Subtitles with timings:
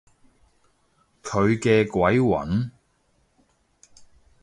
[1.21, 2.71] 佢嘅鬼魂？